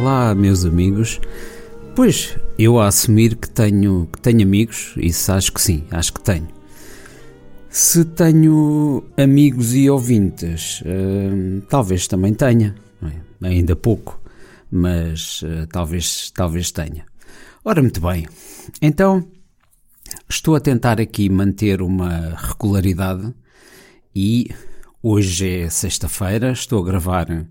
[0.00, 1.20] Olá, meus amigos.
[1.94, 6.22] Pois, eu a assumir que tenho, que tenho amigos, isso acho que sim, acho que
[6.22, 6.48] tenho.
[7.68, 13.46] Se tenho amigos e ouvintes, hum, talvez também tenha, é?
[13.46, 14.18] ainda pouco,
[14.70, 17.04] mas uh, talvez, talvez tenha.
[17.62, 18.26] Ora, muito bem,
[18.80, 19.28] então
[20.26, 23.34] estou a tentar aqui manter uma regularidade
[24.16, 24.48] e
[25.02, 27.46] hoje é sexta-feira, estou a gravar uh,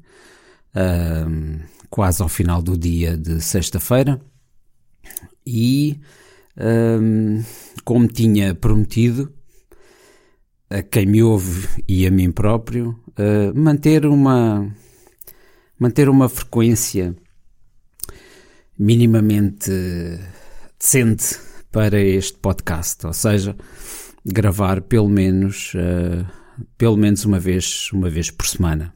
[1.89, 4.21] quase ao final do dia de sexta-feira
[5.45, 5.99] e
[6.57, 7.43] uh,
[7.84, 9.34] como tinha prometido
[10.70, 14.71] a quem me ouve e a mim próprio uh, manter uma
[15.80, 17.16] manter uma frequência
[18.77, 19.71] minimamente
[20.80, 21.38] decente
[21.71, 23.55] para este podcast, ou seja,
[24.25, 26.25] gravar pelo menos uh,
[26.77, 28.94] pelo menos uma vez uma vez por semana.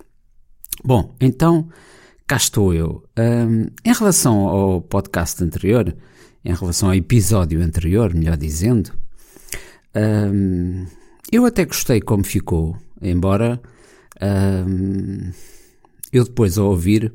[0.84, 1.70] Bom, então
[2.28, 3.04] cá estou eu.
[3.18, 5.96] Um, em relação ao podcast anterior,
[6.44, 8.92] em relação ao episódio anterior, melhor dizendo,
[9.96, 10.86] um,
[11.32, 13.62] eu até gostei como ficou, embora
[14.68, 15.32] um,
[16.12, 17.14] eu depois ao ouvir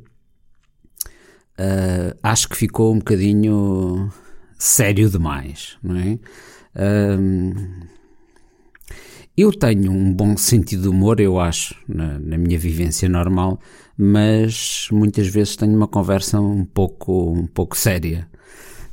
[1.59, 4.11] uh, acho que ficou um bocadinho
[4.59, 6.19] sério demais, não é?
[9.37, 13.61] eu tenho um bom sentido de humor, eu acho, na, na, minha vivência normal,
[13.99, 18.29] mas muitas vezes tenho uma conversa um pouco, um pouco séria.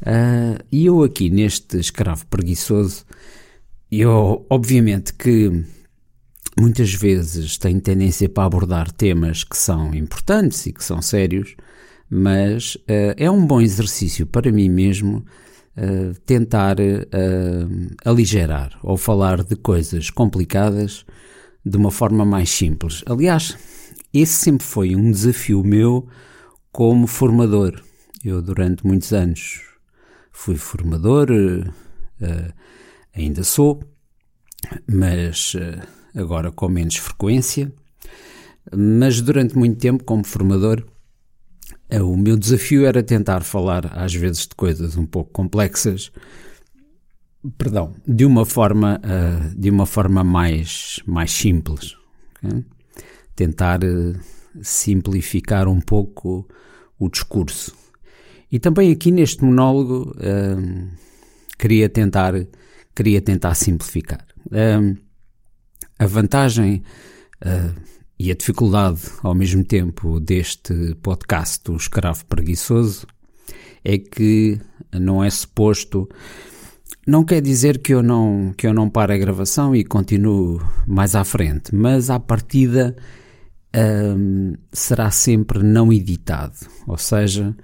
[0.01, 3.05] Uh, e eu aqui neste escravo preguiçoso,
[3.91, 5.63] eu obviamente que
[6.59, 11.55] muitas vezes tenho tendência para abordar temas que são importantes e que são sérios,
[12.09, 15.23] mas uh, é um bom exercício para mim mesmo
[15.77, 16.77] uh, tentar
[18.03, 21.05] aligerar ou falar de coisas complicadas
[21.63, 23.03] de uma forma mais simples.
[23.05, 23.55] Aliás,
[24.19, 26.07] esse sempre foi um desafio meu
[26.71, 27.81] como formador.
[28.23, 29.61] Eu, durante muitos anos,
[30.31, 32.53] fui formador, uh,
[33.15, 33.83] ainda sou,
[34.87, 35.87] mas uh,
[36.19, 37.71] agora com menos frequência.
[38.75, 40.83] Mas durante muito tempo, como formador,
[41.93, 46.11] uh, o meu desafio era tentar falar, às vezes, de coisas um pouco complexas,
[47.57, 48.99] perdão, de uma forma,
[49.55, 51.95] de uma forma mais, mais simples.
[52.43, 52.65] Okay?
[53.35, 54.13] Tentar eh,
[54.62, 56.47] simplificar um pouco
[56.97, 57.75] o discurso.
[58.51, 60.88] E também aqui neste monólogo um,
[61.57, 62.34] queria tentar
[62.95, 64.25] queria tentar simplificar.
[64.51, 64.95] Um,
[66.00, 66.84] a vantagem
[67.45, 67.81] uh,
[68.18, 73.06] e a dificuldade ao mesmo tempo deste podcast, o Escravo Preguiçoso,
[73.84, 74.59] é que
[74.94, 76.07] não é suposto.
[77.06, 81.16] Não quer dizer que eu não, que eu não pare a gravação e continuo mais
[81.16, 82.95] à frente, mas à partida
[83.75, 86.56] um, será sempre não editado,
[86.88, 87.56] ou seja,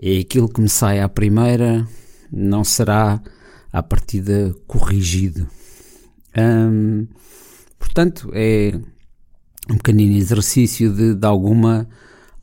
[0.00, 1.86] é aquilo que me sai à primeira,
[2.30, 3.22] não será
[3.72, 5.46] à partida corrigido.
[6.36, 7.06] Um,
[7.78, 8.72] portanto, é
[9.70, 11.88] um pequenino exercício de, de alguma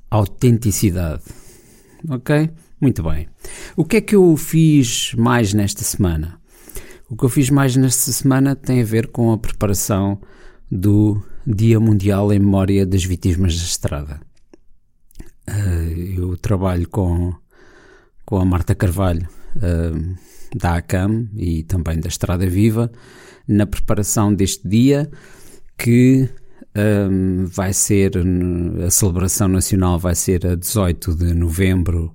[0.10, 1.24] autenticidade.
[2.10, 2.50] Ok?
[2.80, 3.28] Muito bem.
[3.76, 6.40] O que é que eu fiz mais nesta semana?
[7.10, 10.22] O que eu fiz mais nesta semana tem a ver com a preparação
[10.72, 14.22] do Dia Mundial em Memória das Vítimas da Estrada.
[15.50, 17.34] Uh, eu trabalho com,
[18.24, 20.16] com a Marta Carvalho uh,
[20.56, 22.92] da ACAM e também da Estrada Viva
[23.48, 25.10] na preparação deste dia
[25.76, 26.30] que
[27.10, 28.12] um, vai ser
[28.86, 32.14] a celebração nacional vai ser a 18 de novembro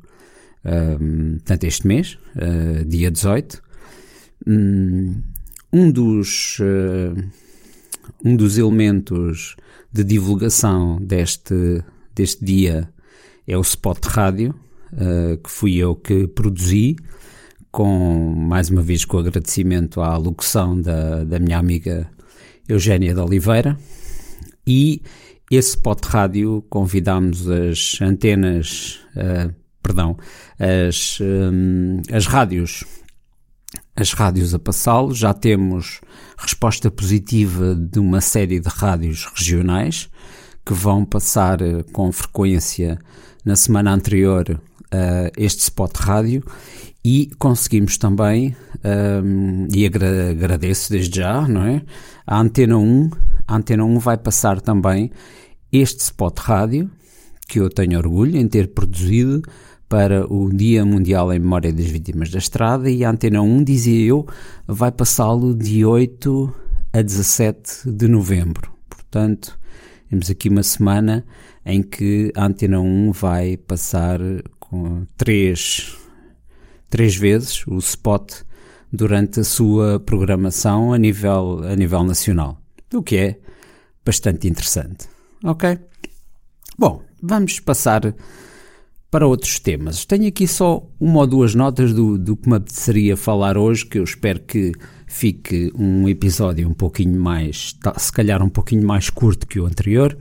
[0.65, 2.19] um, portanto este mês
[2.87, 3.61] dia 18
[4.47, 6.61] um dos
[8.25, 9.57] um dos elementos
[9.93, 11.83] de divulgação deste,
[12.15, 12.89] deste dia
[13.47, 14.55] é o spot rádio,
[14.93, 16.97] uh, que fui eu que produzi,
[17.71, 22.11] com, mais uma vez, com agradecimento à locução da, da minha amiga
[22.69, 23.77] Eugénia de Oliveira.
[24.67, 25.03] E
[25.51, 30.17] esse spot rádio convidámos as antenas, uh, perdão,
[30.59, 32.85] as, um, as rádios
[33.97, 35.15] as rádios a passá-lo.
[35.15, 36.01] Já temos
[36.37, 40.09] resposta positiva de uma série de rádios regionais
[40.65, 42.99] que vão passar eh, com frequência
[43.45, 46.43] na semana anterior uh, este spot rádio
[47.05, 51.83] e conseguimos também, um, ehm, e agra agradeço desde já, não é?
[52.27, 53.11] A Antena 1,
[53.47, 55.11] a Antena 1 vai passar também
[55.71, 56.91] este spot rádio,
[57.47, 59.43] que eu tenho orgulho em ter produzido,
[59.95, 64.09] para o Dia Mundial em Memória das Vítimas da Estrada e a Antena 1, dizia
[64.09, 64.27] eu,
[64.67, 66.53] vai passá-lo de 8
[66.93, 68.73] a 17 de novembro.
[68.89, 69.57] Portanto,
[70.11, 71.25] temos aqui uma semana
[71.65, 74.19] em que a Antena 1 vai passar
[74.59, 75.97] com três,
[76.91, 78.41] três vezes o spot
[78.93, 82.61] durante a sua programação a nível, a nível nacional,
[82.93, 83.39] o que é
[84.05, 85.07] bastante interessante.
[85.45, 85.79] Ok?
[86.77, 88.13] Bom, vamos passar
[89.15, 90.05] para outros temas.
[90.05, 94.01] Tenho aqui só uma ou duas notas do, do que me apeteceria falar hoje, que
[94.01, 94.73] eu espero que
[95.07, 100.19] fique um episódio um pouquinho mais, se calhar um pouquinho mais curto que o anterior.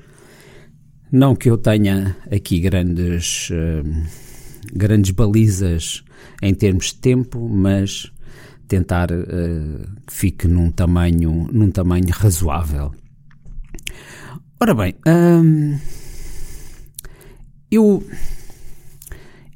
[1.11, 4.03] Não que eu tenha aqui grandes, uh,
[4.71, 6.03] grandes balizas
[6.39, 8.11] em termos de tempo, mas
[8.67, 12.93] tentar uh, que fique num tamanho, num tamanho razoável.
[14.61, 15.79] Ora bem, hum,
[17.71, 18.03] eu,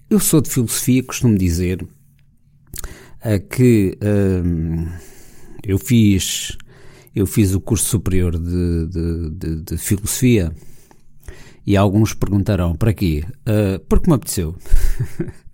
[0.09, 1.85] eu sou de filosofia, costumo dizer
[3.49, 4.87] que hum,
[5.65, 6.57] eu fiz
[7.13, 10.53] eu fiz o curso superior de, de, de, de filosofia
[11.65, 13.25] e alguns perguntarão para quê?
[13.41, 14.55] Uh, porque me apeteceu.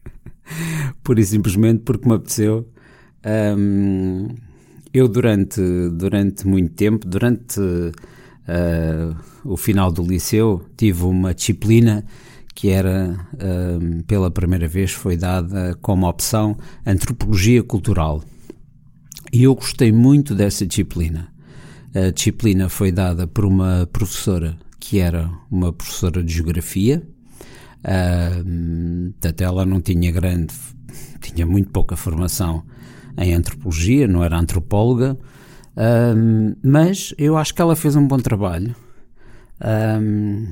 [1.03, 2.69] Pura e simplesmente porque me apeteceu.
[3.57, 4.27] Um,
[4.93, 5.59] eu durante,
[5.89, 12.05] durante muito tempo, durante uh, o final do liceu, tive uma disciplina
[12.53, 13.17] que era,
[13.81, 18.23] um, pela primeira vez, foi dada como opção Antropologia Cultural.
[19.31, 21.27] E eu gostei muito dessa disciplina.
[21.95, 27.01] A disciplina foi dada por uma professora que era uma professora de Geografia,
[27.79, 30.53] uh, portanto ela não tinha grande,
[31.21, 32.63] tinha muito pouca formação
[33.17, 35.17] em Antropologia, não era antropóloga,
[35.77, 38.75] uh, mas eu acho que ela fez um bom trabalho.
[39.61, 40.51] Uh,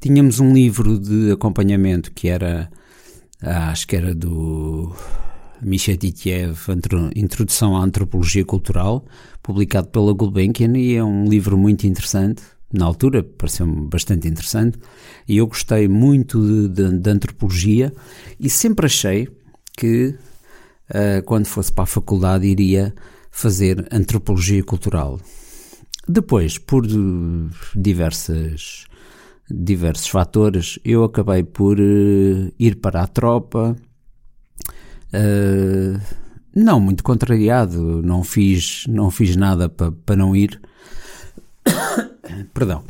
[0.00, 2.70] tínhamos um livro de acompanhamento que era,
[3.42, 4.94] acho que era do
[5.60, 6.58] Misha Titiev,
[7.16, 9.04] Introdução à Antropologia Cultural,
[9.42, 12.42] publicado pela Gulbenkian, e é um livro muito interessante.
[12.72, 14.78] Na altura pareceu-me bastante interessante,
[15.26, 17.92] e eu gostei muito de, de, de antropologia,
[18.38, 19.28] e sempre achei
[19.76, 20.14] que
[20.90, 22.94] uh, quando fosse para a faculdade iria
[23.30, 25.18] fazer antropologia cultural.
[26.06, 26.86] Depois, por
[27.74, 28.86] diversas,
[29.50, 33.76] diversos fatores, eu acabei por uh, ir para a tropa,
[35.08, 35.98] Uh,
[36.54, 40.60] não, muito contrariado, não fiz, não fiz nada para pa não ir.
[42.52, 42.84] Perdão.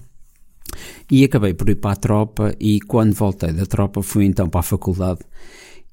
[1.10, 4.60] E acabei por ir para a tropa e quando voltei da tropa fui então para
[4.60, 5.20] a faculdade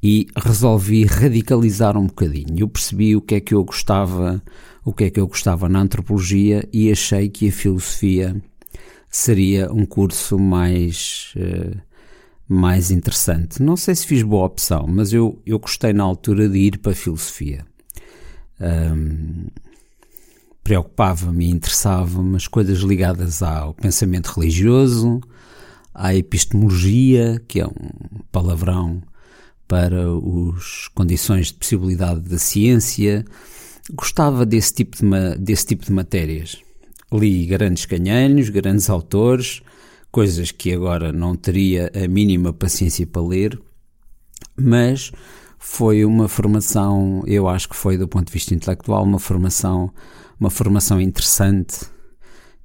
[0.04, 2.60] e resolvi radicalizar um bocadinho.
[2.60, 4.42] Eu percebi o que é que eu gostava,
[4.84, 8.36] o que é que eu gostava na antropologia e achei que a filosofia
[9.16, 11.78] seria um curso mais uh,
[12.48, 13.62] mais interessante.
[13.62, 16.92] Não sei se fiz boa opção, mas eu, eu gostei na altura de ir para
[16.92, 17.66] a filosofia.
[18.60, 19.48] Um,
[20.64, 25.22] Preocupava-me interessava-me as coisas ligadas ao pensamento religioso,
[25.94, 29.02] à epistemologia, que é um palavrão
[29.68, 30.06] para
[30.58, 33.24] as condições de possibilidade da ciência.
[33.94, 36.58] Gostava desse tipo de, desse tipo de matérias.
[37.12, 39.62] Li grandes canhanhos, grandes autores,
[40.12, 43.60] coisas que agora não teria a mínima paciência para ler,
[44.56, 45.12] mas
[45.60, 49.92] foi uma formação, eu acho que foi do ponto de vista intelectual, uma formação,
[50.40, 51.80] uma formação interessante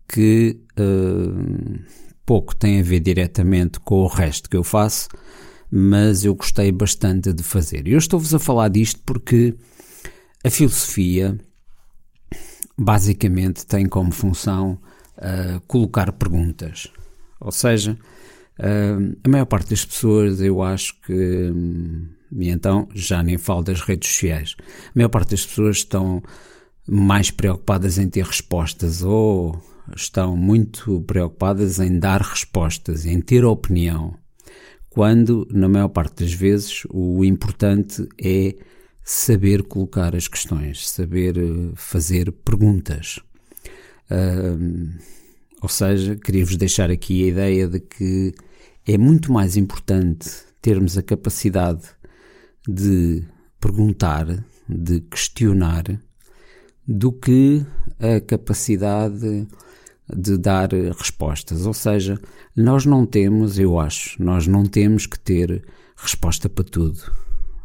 [0.09, 1.81] que uh,
[2.26, 5.09] pouco tem a ver diretamente com o resto que eu faço,
[5.71, 7.87] mas eu gostei bastante de fazer.
[7.88, 9.55] Eu estou-vos a falar disto porque
[10.45, 11.38] a filosofia
[12.83, 14.79] basicamente tem como função
[15.19, 16.89] uh, colocar perguntas.
[17.39, 17.93] Ou seja,
[18.59, 21.53] uh, a maior parte das pessoas, eu acho que,
[22.33, 24.57] e então já nem falo das redes sociais,
[24.87, 26.23] a maior parte das pessoas estão
[26.89, 29.61] mais preocupadas em ter respostas ou
[29.95, 34.15] estão muito preocupadas em dar respostas, em ter opinião,
[34.89, 38.57] quando, na maior parte das vezes, o importante é
[39.04, 43.19] saber colocar as questões, saber eh, fazer perguntas.
[44.11, 44.90] Uh,
[45.62, 48.35] ou seja, queria-vos deixar aqui a ideia de que
[48.87, 50.28] é muito mais importante
[50.61, 51.83] termos a capacidade
[52.66, 53.23] de
[53.61, 55.85] perguntar, de questionar,
[56.87, 57.64] do que
[57.99, 59.47] a capacidade
[60.12, 61.66] de dar respostas.
[61.66, 62.19] Ou seja,
[62.57, 65.64] nós não temos, eu acho, nós não temos que ter
[65.97, 67.00] resposta para tudo.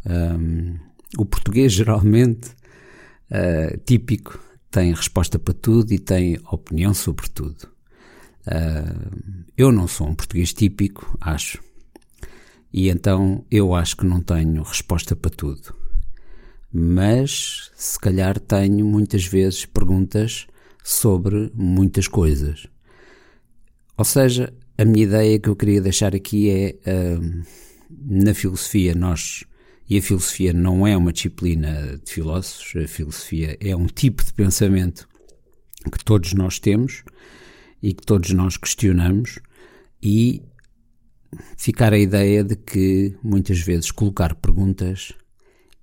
[0.05, 0.75] Um,
[1.17, 2.49] o português geralmente
[3.31, 7.67] uh, típico tem resposta para tudo e tem opinião sobre tudo.
[8.45, 11.63] Uh, eu não sou um português típico, acho.
[12.73, 15.73] E então eu acho que não tenho resposta para tudo.
[16.71, 20.45] Mas se calhar tenho muitas vezes perguntas
[20.83, 22.67] sobre muitas coisas.
[23.97, 27.45] Ou seja, a minha ideia que eu queria deixar aqui é uh,
[27.89, 29.45] na filosofia nós
[29.89, 34.33] e a filosofia não é uma disciplina de filósofos, a filosofia é um tipo de
[34.33, 35.07] pensamento
[35.91, 37.03] que todos nós temos
[37.81, 39.39] e que todos nós questionamos
[40.01, 40.41] e
[41.57, 45.13] ficar a ideia de que muitas vezes colocar perguntas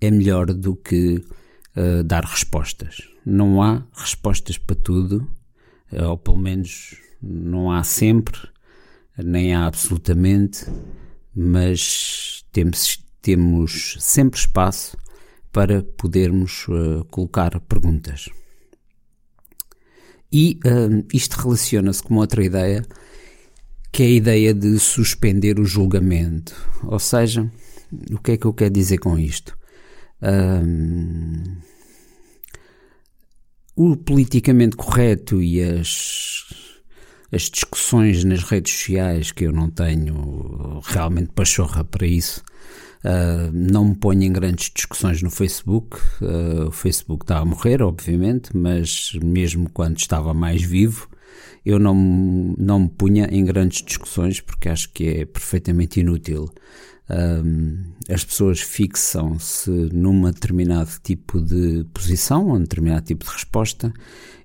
[0.00, 1.24] é melhor do que
[1.76, 2.96] uh, dar respostas.
[3.24, 5.30] Não há respostas para tudo,
[5.92, 8.36] uh, ou pelo menos não há sempre,
[9.16, 10.66] nem há absolutamente,
[11.34, 14.96] mas temos, temos sempre espaço
[15.52, 18.28] para podermos uh, colocar perguntas.
[20.32, 22.84] E uh, isto relaciona-se com outra ideia,
[23.92, 26.54] que é a ideia de suspender o julgamento.
[26.84, 27.50] Ou seja,
[28.10, 29.56] o que é que eu quero dizer com isto?
[30.22, 31.60] Uh,
[33.76, 36.46] o politicamente correto e as,
[37.30, 42.42] as discussões nas redes sociais, que eu não tenho realmente pachorra para isso,
[43.04, 45.98] Uh, não me ponho em grandes discussões no Facebook.
[46.20, 51.08] Uh, o Facebook está a morrer, obviamente, mas mesmo quando estava mais vivo,
[51.66, 51.94] eu não,
[52.56, 56.48] não me punha em grandes discussões porque acho que é perfeitamente inútil.
[57.10, 63.92] Uh, as pessoas fixam-se num determinado tipo de posição, um determinado tipo de resposta,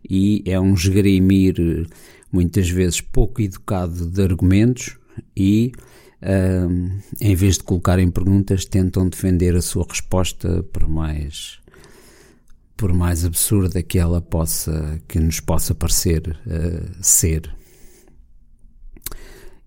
[0.10, 1.88] e é um esgrimir
[2.32, 4.98] muitas vezes pouco educado de argumentos
[5.36, 5.72] e
[6.22, 11.60] uh, em vez de colocarem perguntas, tentam defender a sua resposta por mais
[12.76, 17.52] por mais absurda que ela possa que nos possa parecer uh, ser.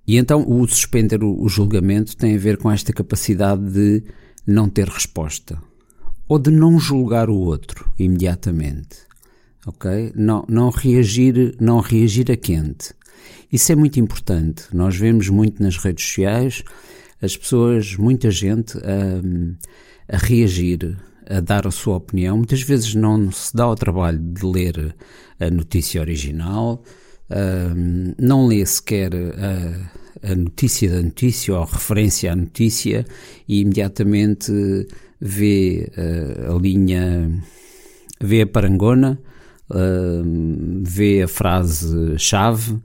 [0.06, 4.04] E então o suspender o, o julgamento tem a ver com esta capacidade de
[4.46, 5.60] não ter resposta
[6.28, 8.98] ou de não julgar o outro imediatamente,
[9.66, 10.12] ok?
[10.14, 12.94] Não, não reagir, não reagir a quente.
[13.52, 14.64] Isso é muito importante.
[14.72, 16.62] Nós vemos muito nas redes sociais
[17.22, 20.96] as pessoas, muita gente a, a reagir,
[21.28, 22.36] a dar a sua opinião.
[22.36, 24.94] Muitas vezes não se dá o trabalho de ler
[25.38, 26.82] a notícia original,
[28.18, 33.04] não lê sequer a, a notícia da notícia ou a referência à notícia
[33.46, 34.52] e imediatamente
[35.20, 35.90] vê
[36.48, 37.30] a linha,
[38.20, 39.20] vê a parangona,
[40.82, 42.80] vê a frase-chave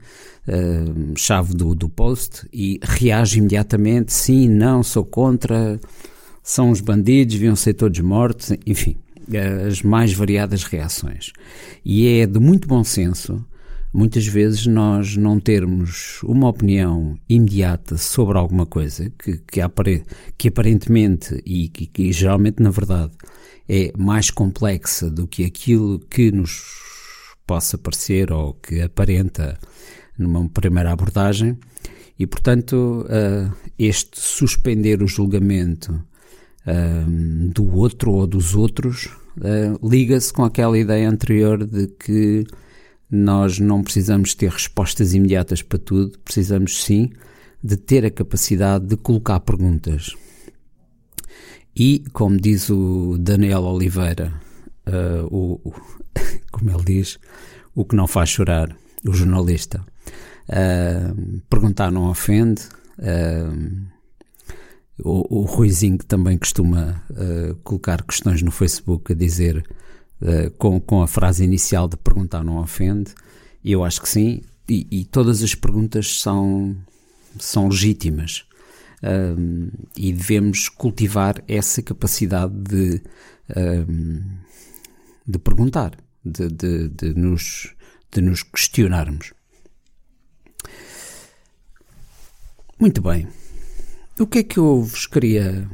[0.46, 5.80] uh, chave do, do post e reage imediatamente, sim, não, sou contra,
[6.42, 8.96] são os bandidos, deviam ser todos mortos, enfim,
[9.66, 11.32] as mais variadas reações.
[11.84, 13.44] E é de muito bom senso,
[13.92, 20.04] muitas vezes, nós não termos uma opinião imediata sobre alguma coisa que, que, apare,
[20.36, 23.12] que aparentemente e que, que geralmente na verdade
[23.68, 26.62] é mais complexa do que aquilo que nos
[27.46, 29.58] possa parecer ou que aparenta
[30.18, 31.58] numa primeira abordagem,
[32.18, 40.32] e portanto uh, este suspender o julgamento uh, do outro ou dos outros uh, liga-se
[40.32, 42.44] com aquela ideia anterior de que
[43.10, 47.10] nós não precisamos ter respostas imediatas para tudo, precisamos sim
[47.62, 50.14] de ter a capacidade de colocar perguntas.
[51.76, 54.32] E, como diz o Daniel Oliveira,
[55.30, 55.72] o, o,
[56.50, 57.18] como ele diz,
[57.74, 58.74] o que não faz chorar,
[59.06, 59.84] o jornalista,
[60.46, 62.62] Uh, perguntar não ofende.
[62.98, 63.86] Uh,
[65.02, 69.64] o, o Ruizinho também costuma uh, colocar questões no Facebook a dizer
[70.56, 73.12] com, com a frase inicial de perguntar não ofende.
[73.62, 74.40] Eu acho que sim.
[74.66, 76.74] E, e todas as perguntas são,
[77.38, 78.46] são legítimas.
[79.96, 83.02] E devemos cultivar essa capacidade de,
[85.26, 87.74] de perguntar, de, de, de, nos,
[88.12, 89.32] de nos questionarmos.
[92.78, 93.26] Muito bem.
[94.18, 95.68] O que é que eu vos queria.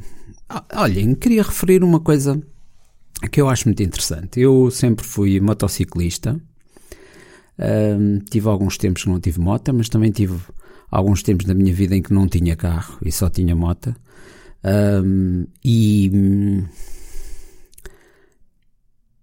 [0.49, 2.41] Ah, olhem, queria referir uma coisa
[3.31, 4.41] que eu acho muito interessante.
[4.41, 6.41] Eu sempre fui motociclista.
[7.59, 10.39] Um, tive alguns tempos que não tive moto, mas também tive
[10.93, 13.95] alguns tempos da minha vida em que não tinha carro e só tinha moto.
[14.65, 16.13] Um, e,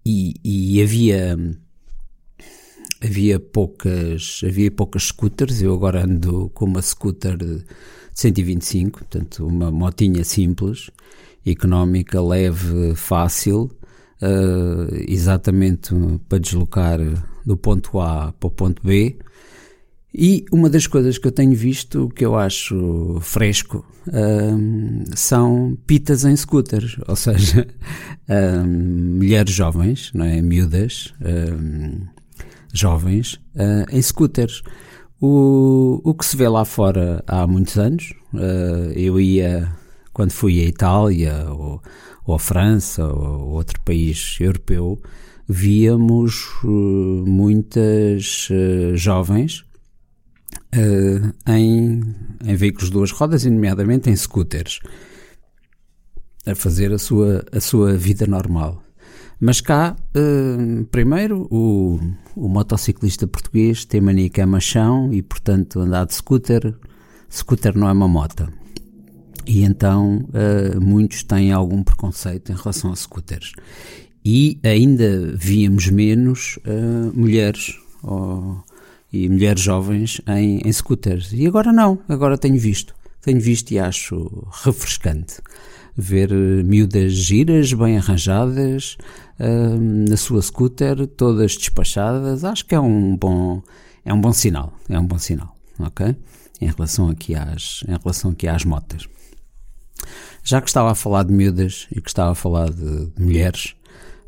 [0.06, 1.38] e, e havia
[3.02, 7.64] havia poucas, havia poucas scooters, eu agora ando com uma scooter de
[8.14, 10.90] 125, portanto uma motinha simples,
[11.46, 13.72] económica, leve, fácil,
[14.22, 15.94] uh, exatamente
[16.28, 17.00] para deslocar
[17.46, 19.18] do ponto A para o ponto B.
[20.14, 26.26] E uma das coisas que eu tenho visto, que eu acho fresco, uh, são pitas
[26.26, 27.68] em scooters, ou seja,
[28.28, 31.14] uh, mulheres jovens, não é, miúdas,
[32.74, 34.64] jovens uh, em scooters.
[35.22, 39.70] O, o que se vê lá fora há muitos anos, uh, eu ia,
[40.14, 41.82] quando fui à Itália ou,
[42.26, 45.00] ou a França ou outro país europeu,
[45.48, 46.68] víamos uh,
[47.28, 48.50] muitas
[48.96, 49.66] jovens
[50.76, 52.02] uh, em,
[52.46, 54.80] em veículos de duas rodas, e nomeadamente em scooters,
[56.46, 58.84] a fazer a sua, a sua vida normal.
[59.40, 62.00] Mas cá, uh, primeiro, o,
[62.36, 66.76] o motociclista português tem mania que é machão e, portanto, andar de scooter,
[67.30, 68.52] scooter não é uma moto.
[69.46, 73.54] E então uh, muitos têm algum preconceito em relação a scooters.
[74.24, 76.60] E ainda víamos menos
[77.16, 78.62] mulheres ou,
[79.12, 81.32] e mulheres jovens em, em scooters.
[81.34, 82.96] E agora não, agora tenho visto.
[83.22, 85.42] Tenho visto e acho refrescante
[86.00, 86.32] ver
[86.64, 88.98] miúdas giras, bem arranjadas,
[90.08, 93.62] na sua scooter, todas despachadas, acho que é um bom,
[94.06, 96.16] é um bom sinal, é um bom sinal, ok?
[96.62, 99.08] Em relação aqui às, em relação aqui às motas.
[100.44, 103.76] Já que estava a falar de miúdas e que estava a falar de, de mulheres,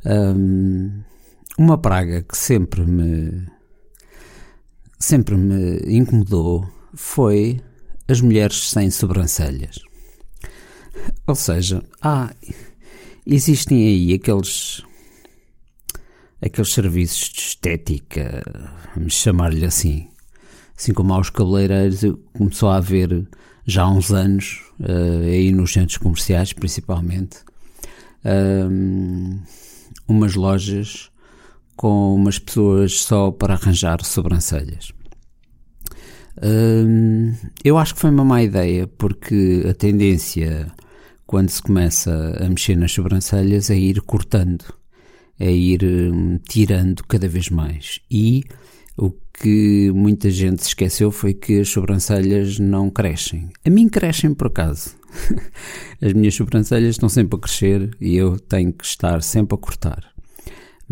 [0.06, 1.02] um,
[1.58, 3.48] uma praga que sempre me
[5.02, 7.60] sempre me incomodou foi
[8.08, 9.80] as mulheres sem sobrancelhas.
[11.26, 12.34] Ou seja, há,
[13.26, 14.84] existem aí aqueles
[16.42, 18.44] aqueles serviços de estética,
[18.96, 20.08] vamos chamar-lhe assim,
[20.78, 22.02] assim como aos cabeleireiros,
[22.34, 23.28] começou a haver
[23.66, 27.38] já há uns anos, uh, aí nos centros comerciais principalmente,
[28.26, 29.40] uh,
[30.08, 31.11] umas lojas
[31.82, 34.94] com umas pessoas só para arranjar sobrancelhas.
[36.38, 40.72] Uh, eu acho que foi uma má ideia, porque a tendência,
[41.26, 44.64] quando se começa a mexer nas sobrancelhas, é ir cortando
[45.40, 48.00] a ir hum, tirando cada vez mais.
[48.12, 48.44] E
[48.96, 53.50] o que muita gente se esqueceu foi que as sobrancelhas não crescem.
[53.66, 54.92] A mim crescem por acaso.
[56.00, 60.11] As minhas sobrancelhas estão sempre a crescer e eu tenho que estar sempre a cortar.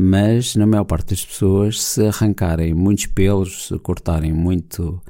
[0.02, 5.02] Mas na maior parte das pessoas, se arrancarem muitos pelos, se cortarem muito,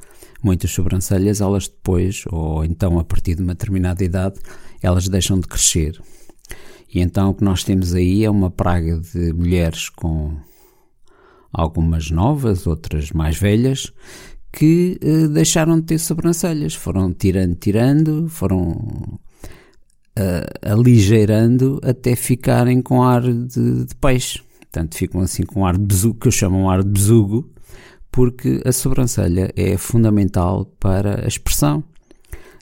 [0.41, 4.39] muitas sobrancelhas, elas depois, ou então a partir de uma determinada idade,
[4.81, 6.01] elas deixam de crescer.
[6.91, 10.35] E então o que nós temos aí é uma praga de mulheres com
[11.53, 13.93] algumas novas, outras mais velhas,
[14.51, 16.73] que eh, deixaram de ter sobrancelhas.
[16.73, 18.71] Foram tirando, tirando, foram
[20.17, 24.48] uh, aligeirando até ficarem com ar de, de, peixe.
[24.71, 27.49] Portanto, ficam assim com ar de besugo, que eu chamo um ar de besugo,
[28.11, 31.83] porque a sobrancelha é fundamental para a expressão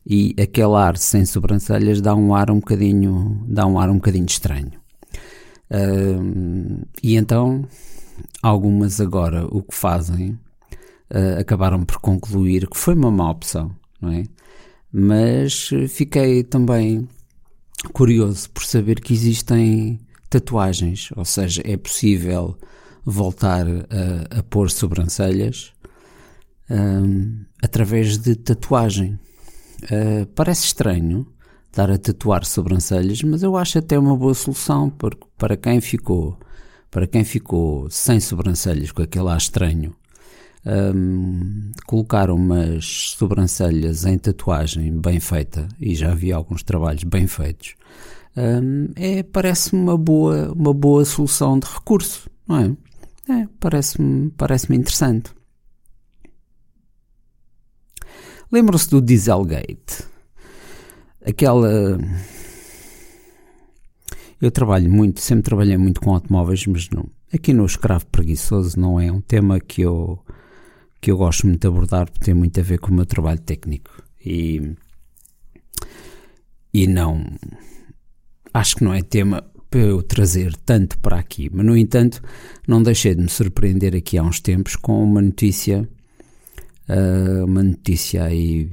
[0.05, 4.25] e aquele ar sem sobrancelhas dá um ar um bocadinho, dá um ar um bocadinho
[4.25, 4.71] estranho.
[5.69, 7.67] Uh, e então,
[8.41, 10.39] algumas agora o que fazem
[11.11, 14.23] uh, acabaram por concluir que foi uma má opção, não é?
[14.93, 17.05] Mas fiquei também
[17.91, 22.57] curioso por saber que existem tatuagens, ou seja, é possível
[23.03, 25.73] voltar a, a pôr sobrancelhas
[26.69, 29.19] um, através de tatuagem.
[29.83, 31.27] Uh, parece estranho
[31.67, 36.37] estar a tatuar sobrancelhas, mas eu acho até uma boa solução porque para quem ficou,
[36.89, 39.95] para quem ficou sem sobrancelhas com aquele ar estranho,
[40.65, 47.75] um, colocar umas sobrancelhas em tatuagem bem feita e já vi alguns trabalhos bem feitos.
[48.37, 53.41] Um, é parece-me uma boa uma boa solução de recurso, não é?
[53.41, 55.31] É, parece-me parece-me interessante.
[58.51, 60.05] Lembram-se do Dieselgate?
[61.25, 61.97] Aquela.
[64.39, 67.09] Eu trabalho muito, sempre trabalhei muito com automóveis, mas não.
[67.33, 70.23] Aqui no Escravo Preguiçoso não é um tema que eu,
[71.01, 73.39] que eu gosto muito de abordar, porque tem muito a ver com o meu trabalho
[73.39, 73.91] técnico.
[74.23, 74.75] E.
[76.71, 77.25] E não.
[78.57, 82.23] Acho que não é tema para eu trazer tanto para aqui, mas no entanto,
[82.67, 85.87] não deixei de me surpreender aqui há uns tempos com uma notícia
[86.89, 88.67] uh, uma notícia aí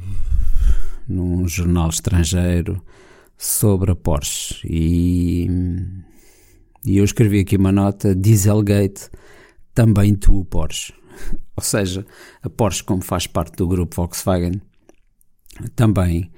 [1.06, 2.82] num jornal estrangeiro
[3.36, 4.66] sobre a Porsche.
[4.66, 5.50] E,
[6.86, 9.10] e eu escrevi aqui uma nota Dieselgate
[9.74, 10.94] também tu Porsche.
[11.54, 12.06] Ou seja,
[12.42, 14.62] a Porsche como faz parte do grupo Volkswagen
[15.76, 16.30] também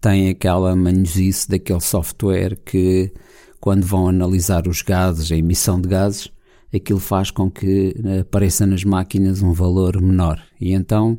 [0.00, 3.12] tem aquela manhosice daquele software que
[3.60, 6.30] quando vão analisar os gases, a emissão de gases
[6.74, 10.40] aquilo faz com que apareça nas máquinas um valor menor.
[10.60, 11.18] E então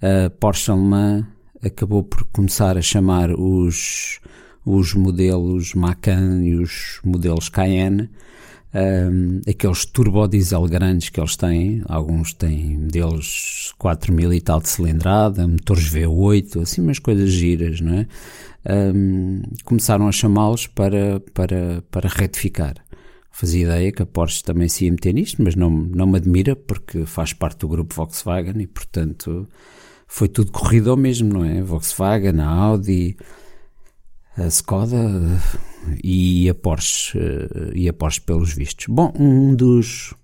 [0.00, 1.26] a Porsche alemã
[1.64, 4.20] acabou por começar a chamar os,
[4.64, 8.10] os modelos Macan e os modelos Cayenne
[8.74, 15.46] um, aqueles turbodiesel grandes que eles têm, alguns têm modelos 4000 e tal de cilindrada,
[15.46, 18.06] motores V8, assim umas coisas giras, não é?
[18.94, 22.74] um, começaram a chamá-los para, para, para retificar.
[23.30, 26.54] Fazia ideia que a Porsche também se ia meter nisto, mas não, não me admira
[26.54, 29.48] porque faz parte do grupo Volkswagen e, portanto,
[30.06, 31.62] foi tudo corrido ao mesmo, não é?
[31.62, 33.16] Volkswagen, Audi,
[34.36, 34.98] a Skoda
[36.02, 38.86] e a Porsche, eh, e a Porsche pelos vistos.
[38.88, 40.14] Bom, um dos,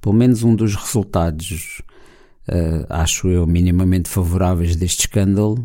[0.00, 1.82] pelo menos um dos resultados,
[2.48, 5.64] uh, acho eu, minimamente favoráveis deste escândalo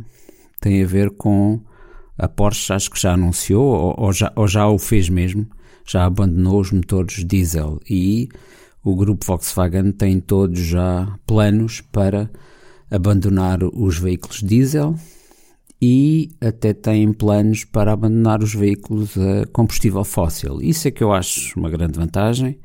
[0.60, 1.62] tem a ver com
[2.18, 5.48] a Porsche, acho que já anunciou, ou, ou, já, ou já o fez mesmo,
[5.86, 8.30] já abandonou os motores diesel e
[8.84, 12.30] o grupo Volkswagen tem todos já planos para
[12.92, 14.96] abandonar os veículos diesel
[15.82, 20.62] e até têm planos para abandonar os veículos a combustível fóssil.
[20.62, 22.60] Isso é que eu acho uma grande vantagem,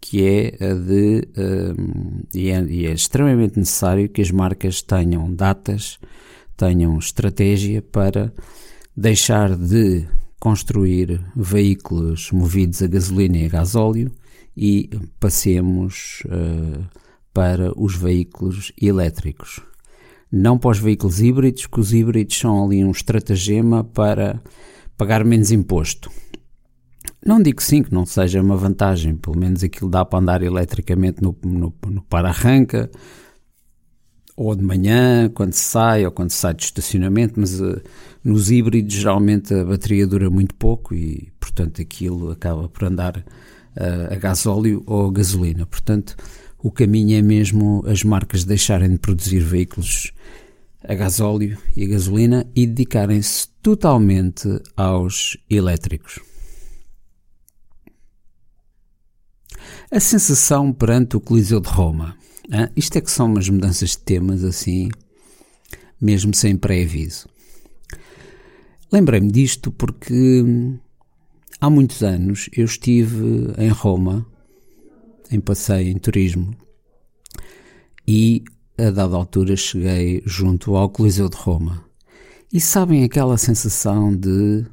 [0.00, 1.28] que é a de.
[1.36, 5.98] Um, e, é, e é extremamente necessário que as marcas tenham datas,
[6.56, 8.32] tenham estratégia para
[8.94, 10.06] deixar de
[10.38, 14.12] construir veículos movidos a gasolina e a gasóleo
[14.56, 16.84] e passemos uh,
[17.32, 19.62] para os veículos elétricos
[20.32, 24.40] não para os veículos híbridos, que os híbridos são ali um estratagema para
[24.96, 26.10] pagar menos imposto.
[27.24, 31.22] Não digo sim que não seja uma vantagem, pelo menos aquilo dá para andar eletricamente
[31.22, 32.90] no, no, no para-arranca,
[34.34, 37.80] ou de manhã, quando se sai, ou quando se sai de estacionamento, mas uh,
[38.24, 44.12] nos híbridos geralmente a bateria dura muito pouco e, portanto, aquilo acaba por andar uh,
[44.12, 45.66] a gasóleo ou a gasolina.
[45.66, 46.16] Portanto,
[46.58, 50.12] o caminho é mesmo as marcas deixarem de produzir veículos
[50.84, 56.18] a gasóleo e a gasolina e dedicarem-se totalmente aos elétricos.
[59.90, 62.16] A sensação perante o Coliseu de Roma.
[62.50, 62.68] Hein?
[62.74, 64.90] Isto é que são umas mudanças de temas assim,
[66.00, 67.28] mesmo sem pré-aviso.
[68.90, 70.44] Lembrei-me disto porque
[71.60, 74.26] há muitos anos eu estive em Roma,
[75.30, 76.54] em passeio, em turismo,
[78.06, 78.44] e
[78.78, 81.84] a dada altura cheguei junto ao Coliseu de Roma.
[82.52, 84.64] E sabem aquela sensação de.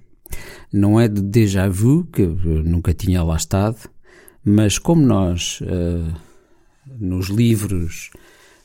[0.71, 3.77] Não é de déjà vu, que nunca tinha lá estado,
[4.43, 6.13] mas como nós, uh,
[6.99, 8.11] nos livros,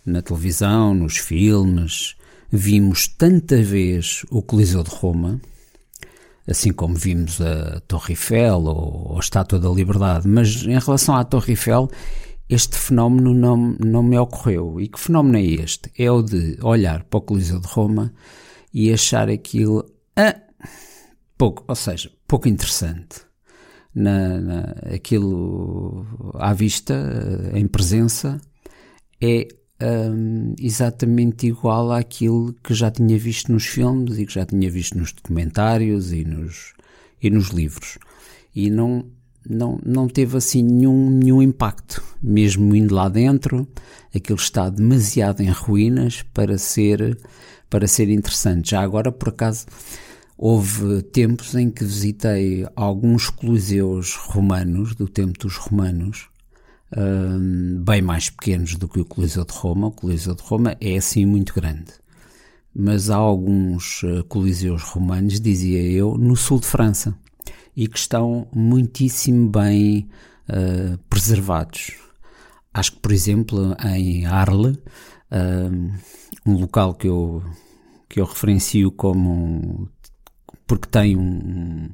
[0.05, 2.17] na televisão, nos filmes,
[2.51, 5.41] vimos tanta vez o Coliseu de Roma,
[6.47, 11.25] assim como vimos a Torre Eiffel ou a Estátua da Liberdade, mas em relação à
[11.25, 11.91] Torre Eiffel,
[12.55, 14.81] este fenómeno não, não me ocorreu.
[14.81, 15.91] E que fenómeno é este?
[15.99, 18.13] É o de olhar para o Coliseu de Roma
[18.73, 19.85] e achar aquilo
[20.17, 20.41] ah,
[21.37, 23.23] pouco, ou seja, pouco interessante.
[23.95, 24.61] Na, na,
[24.93, 26.95] aquilo à vista,
[27.55, 28.41] em presença,
[29.21, 29.47] é
[29.81, 34.99] um, exatamente igual àquilo que já tinha visto nos filmes e que já tinha visto
[34.99, 36.75] nos documentários e nos,
[37.23, 37.99] e nos livros.
[38.55, 39.07] E não,
[39.49, 42.03] não, não teve assim nenhum, nenhum impacto.
[42.23, 43.67] Mesmo indo lá dentro,
[44.15, 47.19] aquilo está demasiado em ruínas para ser,
[47.69, 48.71] para ser interessante.
[48.71, 49.67] Já agora, por acaso,
[50.37, 56.29] houve tempos em que visitei alguns coliseus romanos, do tempo dos romanos,
[56.97, 59.89] um, bem mais pequenos do que o Coliseu de Roma.
[59.89, 61.93] O Coliseu de Roma é assim muito grande.
[62.77, 67.15] Mas há alguns uh, coliseus romanos, dizia eu, no sul de França
[67.77, 70.09] e que estão muitíssimo bem
[70.49, 71.93] uh, preservados.
[72.73, 75.93] Acho que, por exemplo, em Arles, uh,
[76.47, 77.43] um local que eu,
[78.09, 79.89] que eu referencio como.
[80.67, 81.91] porque tem um,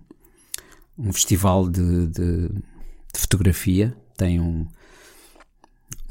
[0.98, 4.66] um festival de, de, de fotografia, tem um,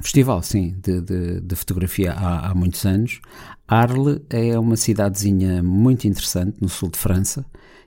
[0.01, 3.21] festival, sim, de, de, de fotografia há, há, muitos anos.
[3.67, 7.45] Arles é uma cidadezinha muito interessante no sul de França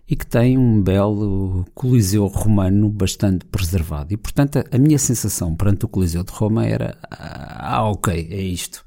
[0.08, 4.12] e que tem um belo Coliseu romano bastante preservado.
[4.12, 8.40] E, portanto, a, a minha sensação perante o Coliseu de Roma era: ah, ok, é
[8.40, 8.84] isto.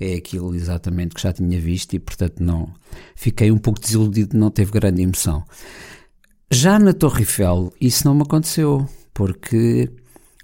[0.00, 2.72] É aquilo exatamente que já tinha visto e, portanto, não
[3.16, 5.44] fiquei um pouco desiludido, não teve grande emoção.
[6.50, 9.90] Já na Torre Eiffel, isso não me aconteceu, porque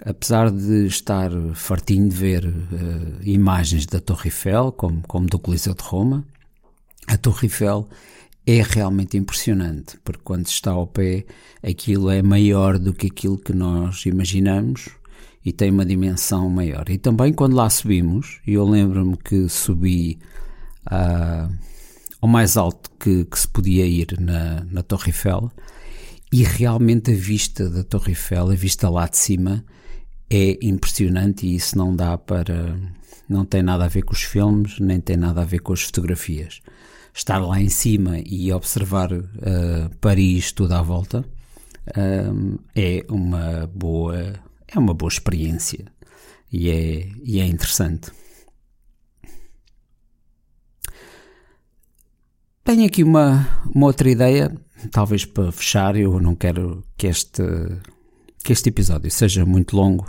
[0.04, 5.74] apesar de estar fartinho de ver uh, imagens da Torre Eiffel, como, como do Coliseu
[5.74, 6.24] de Roma,
[7.06, 7.88] a Torre Eiffel
[8.46, 11.24] é realmente impressionante, porque quando está ao pé,
[11.62, 14.90] aquilo é maior do que aquilo que nós imaginamos
[15.44, 16.88] e tem uma dimensão maior.
[16.90, 20.18] E também quando lá subimos, e eu lembro-me que subi
[20.86, 21.52] uh,
[22.20, 25.50] ao mais alto que, que se podia ir na, na Torre Eiffel,
[26.30, 29.64] e realmente a vista da Torre Eiffel, a vista lá de cima,
[30.28, 32.76] é impressionante e isso não dá para.
[33.28, 35.82] não tem nada a ver com os filmes, nem tem nada a ver com as
[35.82, 36.60] fotografias
[37.14, 41.24] estar lá em cima e observar uh, Paris tudo à volta
[41.96, 44.34] um, é uma boa
[44.66, 45.84] é uma boa experiência
[46.52, 48.12] e é, e é interessante.
[52.62, 54.56] Tenho aqui uma, uma outra ideia,
[54.90, 57.42] talvez para fechar, eu não quero que este,
[58.42, 60.06] que este episódio seja muito longo.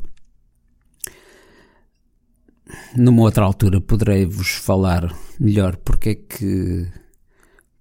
[2.95, 6.87] Numa outra altura poderei vos falar melhor porque é que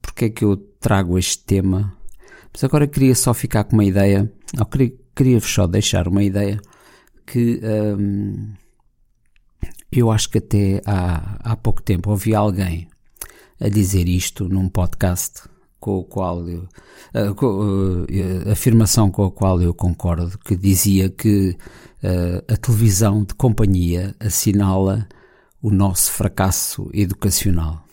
[0.00, 1.96] porque é que eu trago este tema.
[2.52, 6.60] Mas agora queria só ficar com uma ideia, ou queria, queria-vos só deixar uma ideia
[7.26, 7.60] que
[7.98, 8.52] hum,
[9.90, 12.88] eu acho que até há, há pouco tempo ouvi alguém
[13.60, 15.42] a dizer isto num podcast
[15.80, 16.68] com o qual eu,
[17.14, 21.56] uh, com, uh, afirmação com a qual eu concordo, que dizia que
[22.48, 25.08] a televisão de companhia assinala
[25.62, 27.84] o nosso fracasso educacional.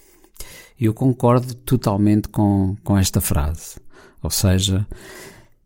[0.79, 3.79] Eu concordo totalmente com, com esta frase.
[4.21, 4.85] Ou seja,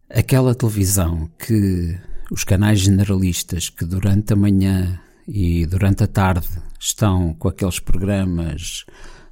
[0.10, 1.98] aquela televisão que
[2.32, 6.48] os canais generalistas que durante a manhã e durante a tarde
[6.80, 8.86] estão com aqueles programas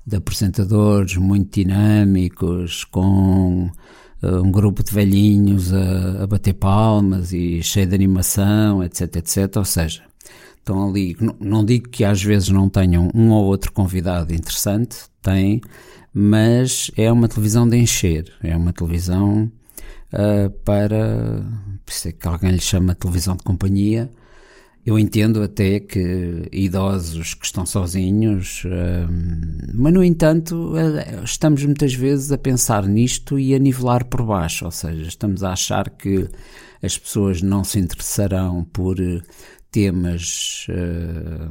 [0.06, 3.70] de apresentadores muito dinâmicos, com
[4.24, 9.58] um grupo de velhinhos a, a, bater palmas e cheio de animação, etc, etc.
[9.58, 10.04] Ou seja,
[10.58, 11.16] estão ali.
[11.20, 15.62] Não, não digo que às vezes não tenham um ou outro convidado interessante, tem,
[16.14, 19.52] mas é uma televisão de encher, é uma televisão
[20.14, 21.44] uh, para.
[21.86, 24.10] Por isso é que alguém lhe chama televisão de companhia
[24.86, 31.94] eu entendo até que idosos que estão sozinhos, hum, mas no entanto eh, estamos muitas
[31.94, 36.28] vezes a pensar nisto e a nivelar por baixo, ou seja, estamos a achar que
[36.82, 39.22] as pessoas não se interessarão por eh,
[39.72, 41.50] temas uh,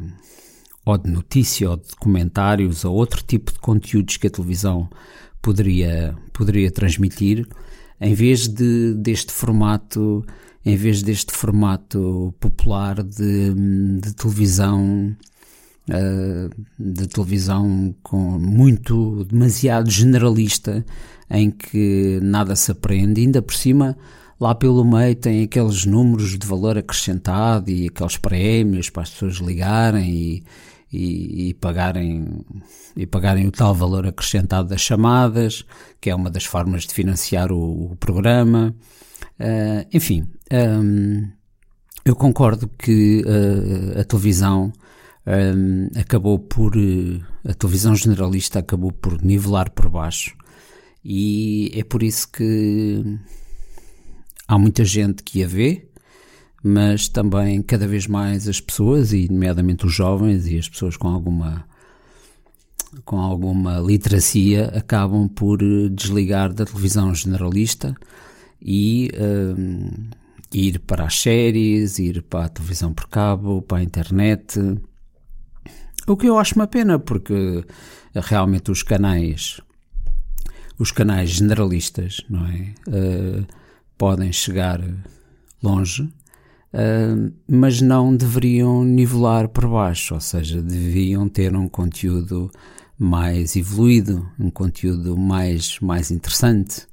[0.84, 4.88] ou de notícia ou de documentários ou outro tipo de conteúdos que a televisão
[5.40, 7.48] poderia, poderia transmitir,
[8.00, 10.24] em vez de, deste formato
[10.64, 13.52] em vez deste formato popular de,
[14.00, 15.14] de televisão
[15.88, 20.84] uh, de televisão com muito demasiado generalista
[21.28, 23.96] em que nada se aprende ainda por cima
[24.38, 29.36] lá pelo meio tem aqueles números de valor acrescentado e aqueles prémios para as pessoas
[29.36, 30.44] ligarem e,
[30.92, 32.44] e, e, pagarem
[32.96, 35.64] e pagarem o tal valor acrescentado das chamadas
[36.00, 38.74] que é uma das formas de financiar o, o programa.
[39.40, 41.30] Uh, enfim um,
[42.04, 44.70] eu concordo que uh, a televisão
[45.26, 46.76] um, acabou por.
[46.76, 50.36] Uh, a televisão generalista acabou por nivelar por baixo.
[51.04, 53.18] E é por isso que
[54.46, 55.88] há muita gente que a vê,
[56.62, 61.08] mas também cada vez mais as pessoas, e nomeadamente os jovens e as pessoas com
[61.08, 61.64] alguma
[63.06, 65.58] com alguma literacia acabam por
[65.90, 67.96] desligar da televisão generalista
[68.60, 69.10] e
[70.54, 74.58] ir para as séries, ir para a televisão por cabo, para a internet.
[76.06, 77.64] O que eu acho uma pena, porque
[78.14, 79.60] realmente os canais,
[80.78, 82.74] os canais generalistas, não é?
[82.88, 83.46] Uh,
[83.96, 84.80] podem chegar
[85.62, 92.50] longe, uh, mas não deveriam nivelar por baixo, ou seja, deviam ter um conteúdo
[92.98, 96.86] mais evoluído, um conteúdo mais, mais interessante.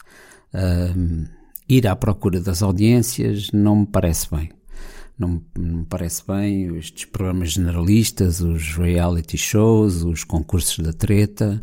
[0.54, 1.38] Uh,
[1.69, 4.49] ir à procura das audiências não me parece bem.
[5.17, 11.62] Não, me parece bem estes programas generalistas, os reality shows, os concursos da treta,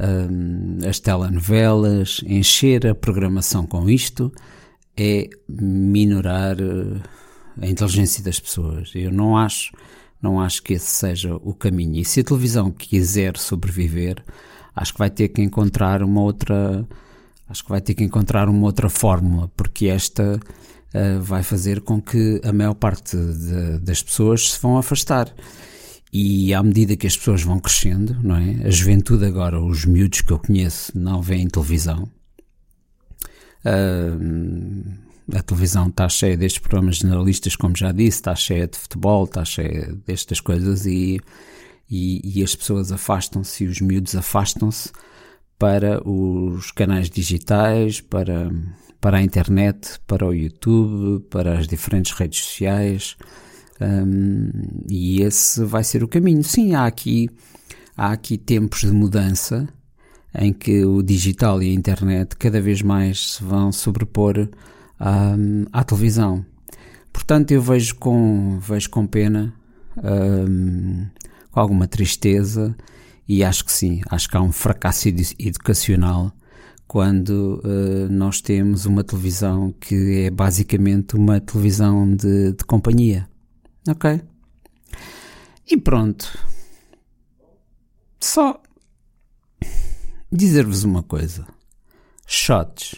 [0.00, 4.32] um, as telenovelas, encher a programação com isto
[4.96, 7.00] é minorar uh,
[7.60, 8.90] a inteligência das pessoas.
[8.94, 9.72] Eu não acho,
[10.20, 12.00] não acho que esse seja o caminho.
[12.00, 14.24] E se a televisão quiser sobreviver,
[14.74, 16.86] acho que vai ter que encontrar uma outra
[17.48, 22.00] Acho que vai ter que encontrar uma outra fórmula, porque esta uh, vai fazer com
[22.00, 25.32] que a maior parte de, das pessoas se vão afastar.
[26.12, 28.66] E à medida que as pessoas vão crescendo, não é?
[28.66, 32.08] A juventude agora, os miúdos que eu conheço, não veem televisão.
[33.66, 39.24] Uh, a televisão está cheia destes programas generalistas, como já disse, está cheia de futebol,
[39.24, 41.18] está cheia destas coisas e,
[41.90, 44.90] e, e as pessoas afastam-se e os miúdos afastam-se
[45.58, 48.50] para os canais digitais, para,
[49.00, 53.16] para a internet, para o YouTube, para as diferentes redes sociais.
[53.80, 54.50] Um,
[54.88, 56.42] e esse vai ser o caminho.
[56.42, 57.28] Sim, há aqui,
[57.96, 59.68] há aqui tempos de mudança
[60.36, 64.48] em que o digital e a internet cada vez mais se vão sobrepor
[64.98, 65.34] à,
[65.72, 66.44] à televisão.
[67.12, 69.54] Portanto, eu vejo com, vejo com pena,
[69.96, 71.06] um,
[71.52, 72.76] com alguma tristeza
[73.26, 75.08] E acho que sim, acho que há um fracasso
[75.38, 76.32] educacional
[76.86, 83.28] quando uh, nós temos uma televisão que é basicamente uma televisão de, de companhia.
[83.88, 84.20] Ok?
[85.66, 86.38] E pronto.
[88.20, 88.62] Só
[90.30, 91.46] dizer-vos uma coisa.
[92.26, 92.96] Shots.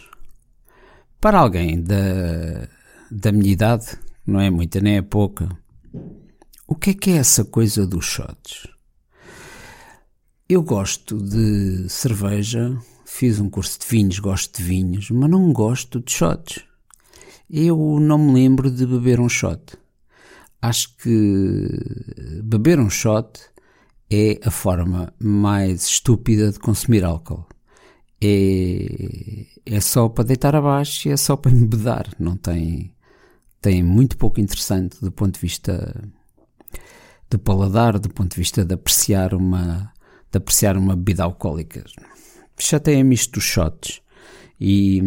[1.21, 2.69] Para alguém da,
[3.11, 5.49] da minha idade, não é muita nem é pouca,
[6.69, 8.67] o que é que é essa coisa dos shots?
[10.49, 15.99] Eu gosto de cerveja, fiz um curso de vinhos, gosto de vinhos, mas não gosto
[15.99, 16.63] de shots.
[17.51, 19.77] Eu não me lembro de beber um shot.
[20.63, 21.69] Acho que
[22.45, 23.41] beber um shot
[24.09, 27.45] é a forma mais estúpida de consumir álcool.
[28.23, 32.09] É, é só para deitar abaixo e é só para embedar.
[32.21, 32.95] Não tem,
[33.61, 36.09] tem muito pouco interessante do ponto de vista
[37.29, 39.93] do paladar, do ponto de vista de apreciar uma,
[40.31, 41.85] de apreciar uma bebida alcoólica.
[42.59, 44.01] Chateia-me isto dos shots.
[44.61, 45.03] E,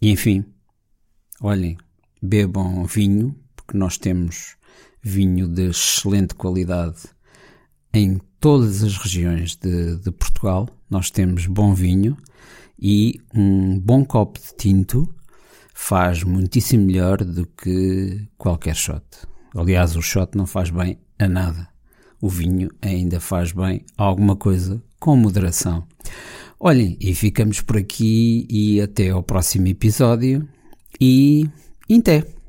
[0.00, 0.44] e enfim,
[1.40, 1.76] olhem,
[2.22, 4.56] bebam vinho, porque nós temos
[5.02, 7.02] vinho de excelente qualidade
[7.92, 10.68] em todas as regiões de, de, Portugal.
[10.88, 12.16] Nós temos bom vinho
[12.78, 15.14] e um bom copo de tinto
[15.74, 19.04] faz muitíssimo melhor do que qualquer shot.
[19.54, 21.73] Aliás, o shot não faz bem a nada.
[22.20, 25.84] O vinho ainda faz bem alguma coisa com moderação.
[26.58, 30.48] Olhem, e ficamos por aqui e até ao próximo episódio
[31.00, 31.48] e
[31.90, 32.43] até!